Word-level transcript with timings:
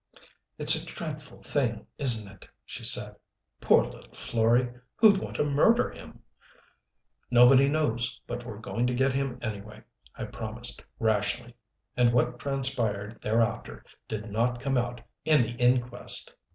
"It's 0.57 0.73
a 0.73 0.83
dreadful 0.83 1.43
thing, 1.43 1.85
isn't 1.99 2.33
it?" 2.33 2.49
she 2.65 2.83
said. 2.83 3.17
"Poor 3.61 3.83
little 3.85 4.15
Florey 4.15 4.81
who'd 4.95 5.19
want 5.19 5.35
to 5.35 5.43
murder 5.43 5.91
him!" 5.91 6.23
"Nobody 7.29 7.69
knows 7.69 8.19
but 8.25 8.43
we're 8.43 8.57
going 8.57 8.87
to 8.87 8.95
get 8.95 9.13
him, 9.13 9.37
anyway," 9.43 9.83
I 10.15 10.23
promised 10.23 10.83
rashly. 10.97 11.53
And 11.95 12.13
what 12.13 12.39
transpired 12.39 13.21
thereafter 13.21 13.85
did 14.07 14.31
not 14.31 14.59
come 14.59 14.75
out 14.75 15.01
in 15.23 15.43
the 15.43 15.51
inquest. 15.57 16.33